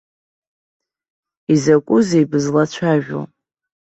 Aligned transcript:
Изакәызеи 1.53 2.25
бызлацәажәо? 2.29 3.21